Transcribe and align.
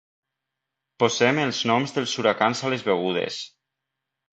Posem 1.03 1.43
els 1.43 1.61
noms 1.75 1.95
dels 2.01 2.19
huracans 2.23 2.67
a 2.67 2.77
les 2.77 2.91
begudes. 2.93 3.43